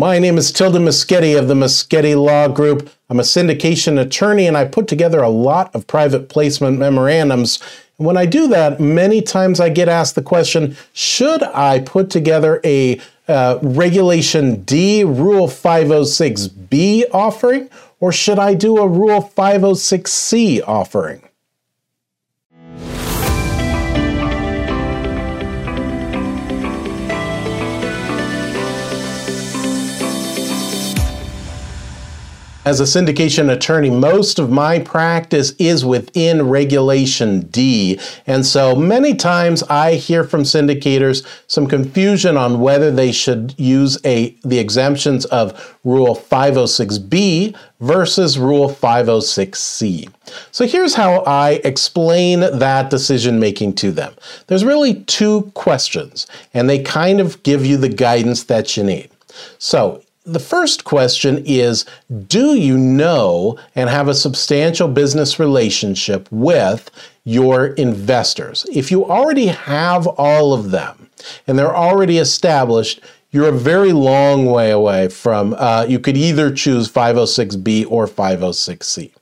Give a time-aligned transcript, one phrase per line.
[0.00, 2.88] My name is Tilden Moschetti of the Moschetti Law Group.
[3.10, 7.58] I'm a syndication attorney and I put together a lot of private placement memorandums.
[7.98, 12.08] And when I do that, many times I get asked the question should I put
[12.08, 17.68] together a uh, Regulation D Rule 506B offering
[18.00, 21.28] or should I do a Rule 506C offering?
[32.70, 37.98] As a syndication attorney, most of my practice is within Regulation D.
[38.28, 43.98] And so many times I hear from syndicators some confusion on whether they should use
[44.04, 50.08] a, the exemptions of Rule 506B versus Rule 506C.
[50.52, 54.14] So here's how I explain that decision making to them.
[54.46, 59.10] There's really two questions, and they kind of give you the guidance that you need.
[59.58, 61.84] So the first question is
[62.26, 66.90] Do you know and have a substantial business relationship with
[67.24, 68.66] your investors?
[68.72, 71.10] If you already have all of them
[71.46, 73.00] and they're already established,
[73.30, 79.12] you're a very long way away from, uh, you could either choose 506B or 506C.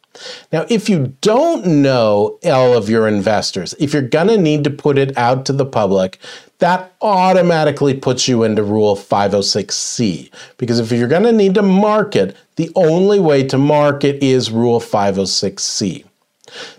[0.53, 4.71] Now, if you don't know all of your investors, if you're going to need to
[4.71, 6.19] put it out to the public,
[6.59, 10.31] that automatically puts you into Rule 506C.
[10.57, 14.81] Because if you're going to need to market, the only way to market is Rule
[14.81, 16.05] 506C.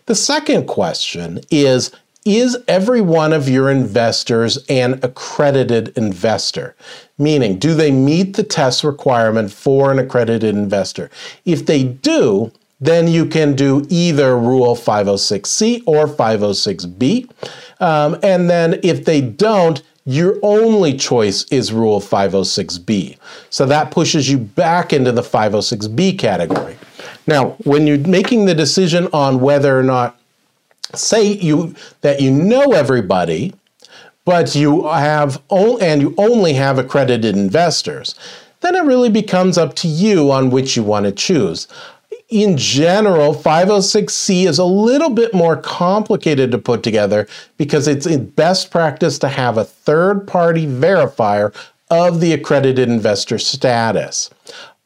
[0.05, 1.91] The second question is
[2.25, 6.75] Is every one of your investors an accredited investor?
[7.17, 11.09] Meaning, do they meet the test requirement for an accredited investor?
[11.45, 17.29] If they do, then you can do either Rule 506C or 506B.
[17.81, 23.17] Um, and then if they don't, your only choice is Rule 506B.
[23.49, 26.77] So that pushes you back into the 506B category.
[27.27, 30.19] Now, when you're making the decision on whether or not,
[30.95, 33.53] say you that you know everybody,
[34.25, 38.15] but you have and you only have accredited investors,
[38.61, 41.67] then it really becomes up to you on which you want to choose
[42.29, 48.69] in general, 506C is a little bit more complicated to put together because it's best
[48.69, 51.55] practice to have a third party verifier
[51.89, 54.29] of the accredited investor status.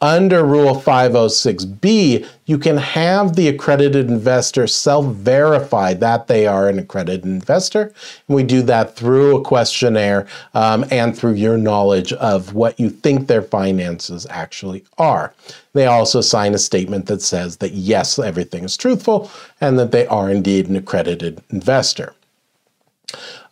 [0.03, 6.77] Under Rule 506B, you can have the accredited investor self verify that they are an
[6.77, 7.83] accredited investor.
[8.27, 12.89] And we do that through a questionnaire um, and through your knowledge of what you
[12.89, 15.33] think their finances actually are.
[15.71, 19.31] They also sign a statement that says that yes, everything is truthful
[19.61, 22.13] and that they are indeed an accredited investor.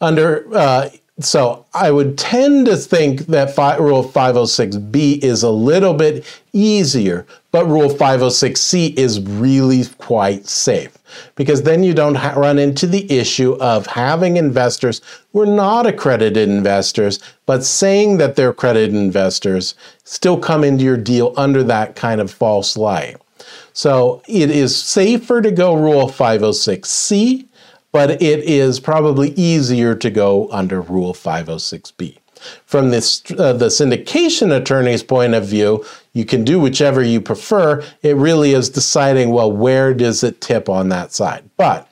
[0.02, 0.90] Under uh,
[1.24, 7.66] so I would tend to think that Rule 506B is a little bit easier, but
[7.66, 10.98] Rule 506C is really quite safe
[11.36, 15.02] because then you don't run into the issue of having investors
[15.34, 20.98] who are not accredited investors, but saying that they're accredited investors still come into your
[20.98, 23.18] deal under that kind of false light.
[23.74, 27.48] So it is safer to go Rule 506C
[27.92, 32.18] but it is probably easier to go under Rule 506B.
[32.66, 37.84] From this, uh, the syndication attorney's point of view, you can do whichever you prefer.
[38.02, 41.44] It really is deciding, well, where does it tip on that side?
[41.58, 41.88] But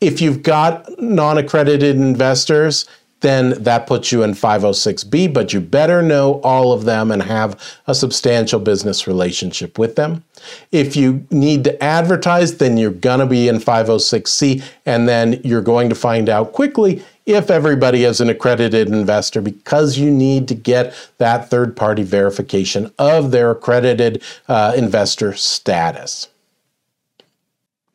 [0.00, 2.86] if you've got non accredited investors,
[3.20, 7.60] then that puts you in 506B, but you better know all of them and have
[7.86, 10.24] a substantial business relationship with them.
[10.70, 15.62] If you need to advertise, then you're going to be in 506C, and then you're
[15.62, 20.54] going to find out quickly if everybody is an accredited investor because you need to
[20.54, 26.28] get that third party verification of their accredited uh, investor status.